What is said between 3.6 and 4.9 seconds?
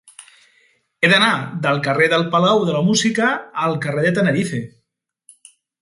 al carrer de Tenerife.